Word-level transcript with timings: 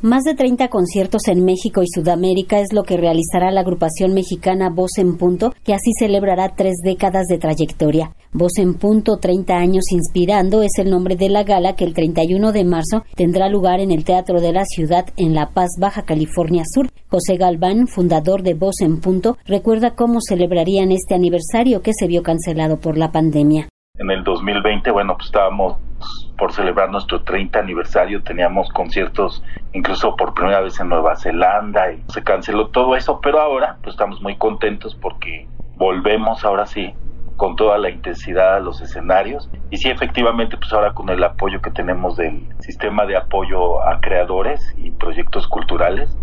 Más 0.00 0.22
de 0.22 0.36
30 0.36 0.68
conciertos 0.68 1.26
en 1.26 1.44
México 1.44 1.82
y 1.82 1.86
Sudamérica 1.92 2.60
es 2.60 2.72
lo 2.72 2.84
que 2.84 2.96
realizará 2.96 3.50
la 3.50 3.62
agrupación 3.62 4.14
mexicana 4.14 4.70
Voz 4.70 4.96
en 4.96 5.16
Punto, 5.16 5.52
que 5.64 5.74
así 5.74 5.90
celebrará 5.98 6.54
tres 6.54 6.76
décadas 6.84 7.26
de 7.26 7.36
trayectoria. 7.36 8.12
Voz 8.32 8.58
en 8.58 8.74
Punto 8.74 9.16
30 9.16 9.56
años 9.56 9.90
inspirando 9.90 10.62
es 10.62 10.78
el 10.78 10.88
nombre 10.88 11.16
de 11.16 11.28
la 11.30 11.42
gala 11.42 11.74
que 11.74 11.84
el 11.84 11.94
31 11.94 12.52
de 12.52 12.64
marzo 12.64 13.02
tendrá 13.16 13.48
lugar 13.48 13.80
en 13.80 13.90
el 13.90 14.04
Teatro 14.04 14.40
de 14.40 14.52
la 14.52 14.64
Ciudad 14.66 15.04
en 15.16 15.34
La 15.34 15.48
Paz, 15.48 15.70
Baja 15.80 16.02
California 16.02 16.62
Sur. 16.72 16.86
José 17.08 17.36
Galván, 17.36 17.88
fundador 17.88 18.44
de 18.44 18.54
Voz 18.54 18.80
en 18.82 19.00
Punto, 19.00 19.36
recuerda 19.46 19.96
cómo 19.96 20.20
celebrarían 20.20 20.92
este 20.92 21.16
aniversario 21.16 21.82
que 21.82 21.92
se 21.92 22.06
vio 22.06 22.22
cancelado 22.22 22.78
por 22.78 22.96
la 22.96 23.10
pandemia. 23.10 23.68
En 23.96 24.12
el 24.12 24.22
2020, 24.22 24.92
bueno, 24.92 25.14
pues 25.16 25.26
estábamos 25.26 25.87
por 26.36 26.52
celebrar 26.52 26.90
nuestro 26.90 27.22
30 27.22 27.58
aniversario, 27.58 28.22
teníamos 28.22 28.68
conciertos 28.70 29.42
incluso 29.72 30.14
por 30.16 30.34
primera 30.34 30.60
vez 30.60 30.78
en 30.80 30.88
Nueva 30.88 31.16
Zelanda 31.16 31.92
y 31.92 32.02
se 32.08 32.22
canceló 32.22 32.68
todo 32.68 32.96
eso, 32.96 33.20
pero 33.20 33.40
ahora 33.40 33.78
pues 33.82 33.94
estamos 33.94 34.20
muy 34.22 34.36
contentos 34.36 34.94
porque 34.94 35.48
volvemos 35.76 36.44
ahora 36.44 36.66
sí 36.66 36.94
con 37.36 37.54
toda 37.54 37.78
la 37.78 37.88
intensidad 37.88 38.56
a 38.56 38.60
los 38.60 38.80
escenarios. 38.80 39.48
Y 39.70 39.78
sí 39.78 39.88
efectivamente 39.88 40.56
pues 40.56 40.72
ahora 40.72 40.92
con 40.92 41.08
el 41.08 41.22
apoyo 41.22 41.62
que 41.62 41.70
tenemos 41.70 42.16
del 42.16 42.46
sistema 42.60 43.06
de 43.06 43.16
apoyo 43.16 43.82
a 43.82 44.00
creadores 44.00 44.74
y 44.76 44.90
proyectos 44.90 45.46
culturales 45.48 46.16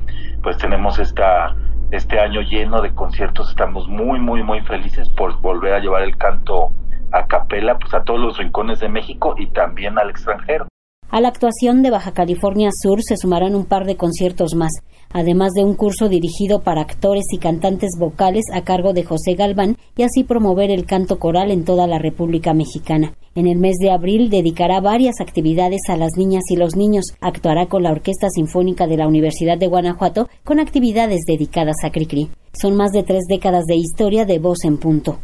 pues 0.43 0.57
tenemos 0.57 0.99
esta 0.99 1.55
este 1.91 2.19
año 2.19 2.41
lleno 2.41 2.81
de 2.81 2.93
conciertos. 2.93 3.49
Estamos 3.49 3.87
muy 3.87 4.19
muy 4.19 4.43
muy 4.43 4.61
felices 4.61 5.09
por 5.09 5.39
volver 5.41 5.73
a 5.73 5.79
llevar 5.79 6.03
el 6.03 6.17
canto 6.17 6.71
a 7.11 7.27
capela 7.27 7.77
pues 7.77 7.93
a 7.93 8.03
todos 8.03 8.19
los 8.19 8.37
rincones 8.37 8.79
de 8.79 8.89
México 8.89 9.35
y 9.37 9.47
también 9.51 9.97
al 9.97 10.09
extranjero. 10.09 10.67
A 11.15 11.21
la 11.21 11.29
actuación 11.29 11.81
de 11.81 11.91
Baja 11.91 12.11
California 12.11 12.69
Sur 12.73 13.01
se 13.01 13.15
sumarán 13.15 13.55
un 13.55 13.65
par 13.65 13.85
de 13.85 13.95
conciertos 13.95 14.55
más, 14.55 14.71
además 15.13 15.53
de 15.53 15.63
un 15.63 15.75
curso 15.75 16.09
dirigido 16.09 16.61
para 16.61 16.81
actores 16.81 17.25
y 17.31 17.37
cantantes 17.37 17.91
vocales 17.97 18.43
a 18.53 18.63
cargo 18.63 18.91
de 18.91 19.03
José 19.03 19.35
Galván 19.35 19.77
y 19.95 20.03
así 20.03 20.23
promover 20.23 20.71
el 20.71 20.85
canto 20.85 21.17
coral 21.17 21.51
en 21.51 21.63
toda 21.63 21.87
la 21.87 21.99
República 21.99 22.53
Mexicana. 22.53 23.13
En 23.35 23.47
el 23.47 23.59
mes 23.59 23.75
de 23.79 23.91
abril 23.91 24.29
dedicará 24.29 24.81
varias 24.81 25.21
actividades 25.21 25.81
a 25.89 25.95
las 25.95 26.17
niñas 26.17 26.43
y 26.49 26.57
los 26.57 26.75
niños. 26.75 27.05
Actuará 27.21 27.67
con 27.67 27.83
la 27.83 27.91
Orquesta 27.91 28.29
Sinfónica 28.29 28.87
de 28.87 28.97
la 28.97 29.07
Universidad 29.07 29.57
de 29.57 29.67
Guanajuato 29.67 30.27
con 30.43 30.59
actividades 30.59 31.21
dedicadas 31.27 31.77
a 31.83 31.91
Cricri. 31.91 32.29
Son 32.59 32.75
más 32.75 32.91
de 32.91 33.03
tres 33.03 33.23
décadas 33.29 33.65
de 33.65 33.75
historia 33.75 34.25
de 34.25 34.39
voz 34.39 34.65
en 34.65 34.77
punto 34.77 35.19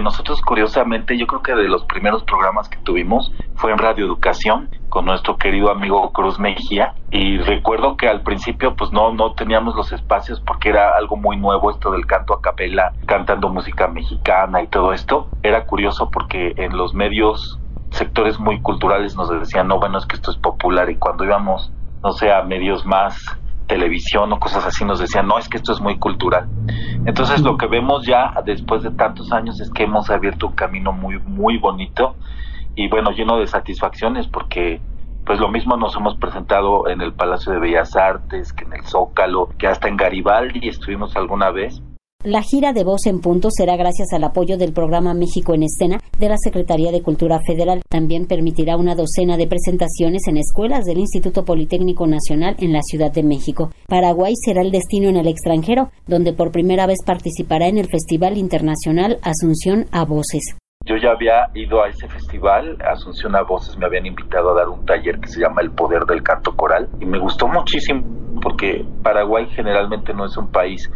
nosotros 0.00 0.40
curiosamente 0.40 1.16
yo 1.18 1.26
creo 1.26 1.42
que 1.42 1.54
de 1.54 1.68
los 1.68 1.84
primeros 1.84 2.24
programas 2.24 2.68
que 2.68 2.78
tuvimos 2.78 3.32
fue 3.54 3.72
en 3.72 3.78
Radio 3.78 4.06
Educación 4.06 4.68
con 4.88 5.04
nuestro 5.04 5.36
querido 5.36 5.70
amigo 5.70 6.12
Cruz 6.12 6.38
Mejía. 6.38 6.94
Y 7.10 7.38
recuerdo 7.38 7.96
que 7.96 8.08
al 8.08 8.22
principio 8.22 8.74
pues 8.76 8.92
no 8.92 9.12
no 9.12 9.32
teníamos 9.32 9.74
los 9.74 9.92
espacios 9.92 10.40
porque 10.40 10.70
era 10.70 10.96
algo 10.96 11.16
muy 11.16 11.36
nuevo 11.36 11.70
esto 11.70 11.90
del 11.90 12.06
canto 12.06 12.34
a 12.34 12.40
capela 12.40 12.92
cantando 13.06 13.48
música 13.48 13.88
mexicana 13.88 14.62
y 14.62 14.68
todo 14.68 14.92
esto. 14.92 15.28
Era 15.42 15.66
curioso 15.66 16.10
porque 16.10 16.54
en 16.56 16.76
los 16.76 16.94
medios 16.94 17.58
sectores 17.90 18.38
muy 18.38 18.60
culturales 18.60 19.16
nos 19.16 19.30
decían 19.30 19.68
no 19.68 19.78
bueno 19.78 19.98
es 19.98 20.06
que 20.06 20.16
esto 20.16 20.30
es 20.30 20.36
popular 20.36 20.90
y 20.90 20.96
cuando 20.96 21.24
íbamos 21.24 21.72
no 22.02 22.12
sé 22.12 22.32
a 22.32 22.42
medios 22.42 22.84
más 22.84 23.38
televisión 23.66 24.32
o 24.32 24.38
cosas 24.38 24.64
así 24.64 24.84
nos 24.84 24.98
decían, 24.98 25.26
no, 25.26 25.38
es 25.38 25.48
que 25.48 25.56
esto 25.56 25.72
es 25.72 25.80
muy 25.80 25.98
cultural. 25.98 26.48
Entonces 27.04 27.42
lo 27.42 27.56
que 27.56 27.66
vemos 27.66 28.06
ya 28.06 28.32
después 28.44 28.82
de 28.82 28.90
tantos 28.90 29.32
años 29.32 29.60
es 29.60 29.70
que 29.70 29.84
hemos 29.84 30.10
abierto 30.10 30.48
un 30.48 30.54
camino 30.54 30.92
muy, 30.92 31.18
muy 31.18 31.58
bonito 31.58 32.16
y 32.74 32.88
bueno, 32.88 33.10
lleno 33.10 33.38
de 33.38 33.46
satisfacciones 33.46 34.26
porque 34.28 34.80
pues 35.24 35.40
lo 35.40 35.48
mismo 35.48 35.76
nos 35.76 35.96
hemos 35.96 36.16
presentado 36.18 36.88
en 36.88 37.00
el 37.00 37.12
Palacio 37.12 37.52
de 37.52 37.58
Bellas 37.58 37.96
Artes, 37.96 38.52
que 38.52 38.64
en 38.64 38.74
el 38.74 38.84
Zócalo, 38.84 39.48
que 39.58 39.66
hasta 39.66 39.88
en 39.88 39.96
Garibaldi 39.96 40.68
estuvimos 40.68 41.16
alguna 41.16 41.50
vez. 41.50 41.82
La 42.26 42.42
gira 42.42 42.72
de 42.72 42.82
Voz 42.82 43.06
en 43.06 43.20
Punto 43.20 43.50
será 43.52 43.76
gracias 43.76 44.08
al 44.12 44.24
apoyo 44.24 44.58
del 44.58 44.72
programa 44.72 45.14
México 45.14 45.54
en 45.54 45.62
Escena 45.62 46.00
de 46.18 46.28
la 46.28 46.34
Secretaría 46.36 46.90
de 46.90 47.00
Cultura 47.00 47.38
Federal. 47.46 47.82
También 47.88 48.26
permitirá 48.26 48.76
una 48.76 48.96
docena 48.96 49.36
de 49.36 49.46
presentaciones 49.46 50.26
en 50.26 50.38
escuelas 50.38 50.86
del 50.86 50.98
Instituto 50.98 51.44
Politécnico 51.44 52.04
Nacional 52.08 52.56
en 52.58 52.72
la 52.72 52.82
Ciudad 52.82 53.12
de 53.12 53.22
México. 53.22 53.70
Paraguay 53.86 54.34
será 54.44 54.62
el 54.62 54.72
destino 54.72 55.08
en 55.08 55.18
el 55.18 55.28
extranjero, 55.28 55.92
donde 56.08 56.32
por 56.32 56.50
primera 56.50 56.88
vez 56.88 56.98
participará 57.06 57.68
en 57.68 57.78
el 57.78 57.86
Festival 57.86 58.36
Internacional 58.36 59.20
Asunción 59.22 59.86
a 59.92 60.04
Voces. 60.04 60.56
Yo 60.84 60.96
ya 60.96 61.12
había 61.12 61.46
ido 61.54 61.80
a 61.80 61.90
ese 61.90 62.08
festival, 62.08 62.76
Asunción 62.92 63.36
a 63.36 63.42
Voces 63.42 63.78
me 63.78 63.86
habían 63.86 64.04
invitado 64.04 64.50
a 64.50 64.54
dar 64.54 64.68
un 64.68 64.84
taller 64.84 65.20
que 65.20 65.28
se 65.28 65.42
llama 65.42 65.62
El 65.62 65.70
Poder 65.70 66.02
del 66.06 66.24
Canto 66.24 66.56
Coral 66.56 66.88
y 67.00 67.06
me 67.06 67.20
gustó 67.20 67.46
muchísimo 67.46 68.25
porque 68.46 68.84
Paraguay 69.02 69.48
generalmente 69.56 70.14
no 70.14 70.24
es 70.24 70.36
un 70.36 70.46
país 70.46 70.88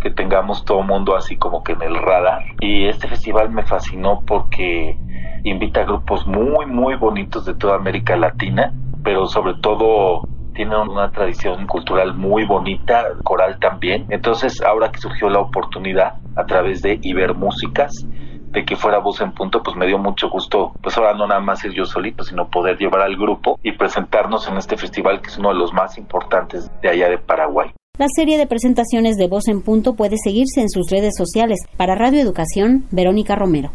que 0.00 0.12
tengamos 0.12 0.64
todo 0.64 0.84
mundo 0.84 1.16
así 1.16 1.36
como 1.36 1.64
que 1.64 1.72
en 1.72 1.82
el 1.82 1.96
radar. 1.96 2.44
Y 2.60 2.86
este 2.86 3.08
festival 3.08 3.50
me 3.50 3.64
fascinó 3.64 4.22
porque 4.24 4.96
invita 5.42 5.80
a 5.80 5.84
grupos 5.84 6.24
muy, 6.28 6.64
muy 6.66 6.94
bonitos 6.94 7.44
de 7.44 7.54
toda 7.54 7.74
América 7.74 8.14
Latina, 8.16 8.72
pero 9.02 9.26
sobre 9.26 9.54
todo 9.60 10.22
tiene 10.54 10.76
una 10.76 11.10
tradición 11.10 11.66
cultural 11.66 12.14
muy 12.14 12.44
bonita, 12.46 13.02
coral 13.24 13.58
también. 13.58 14.06
Entonces, 14.10 14.62
ahora 14.62 14.92
que 14.92 15.00
surgió 15.00 15.28
la 15.28 15.40
oportunidad 15.40 16.18
a 16.36 16.44
través 16.44 16.82
de 16.82 17.00
Ibermúsicas, 17.02 17.90
de 18.52 18.64
que 18.64 18.76
fuera 18.76 18.98
voz 18.98 19.20
en 19.20 19.32
punto, 19.32 19.62
pues 19.62 19.76
me 19.76 19.86
dio 19.86 19.98
mucho 19.98 20.28
gusto, 20.28 20.72
pues 20.82 20.96
ahora 20.96 21.14
no 21.14 21.26
nada 21.26 21.40
más 21.40 21.64
es 21.64 21.74
yo 21.74 21.84
solito, 21.84 22.22
sino 22.22 22.48
poder 22.48 22.78
llevar 22.78 23.02
al 23.02 23.16
grupo 23.16 23.58
y 23.62 23.72
presentarnos 23.72 24.46
en 24.48 24.58
este 24.58 24.76
festival 24.76 25.20
que 25.20 25.28
es 25.28 25.38
uno 25.38 25.48
de 25.48 25.56
los 25.56 25.72
más 25.72 25.98
importantes 25.98 26.70
de 26.80 26.88
allá 26.88 27.08
de 27.08 27.18
Paraguay. 27.18 27.70
La 27.98 28.06
serie 28.14 28.38
de 28.38 28.46
presentaciones 28.46 29.16
de 29.16 29.28
Voz 29.28 29.48
en 29.48 29.62
Punto 29.62 29.94
puede 29.94 30.16
seguirse 30.22 30.60
en 30.60 30.70
sus 30.70 30.90
redes 30.90 31.14
sociales. 31.16 31.58
Para 31.76 31.94
Radio 31.94 32.20
Educación, 32.20 32.86
Verónica 32.90 33.36
Romero. 33.36 33.70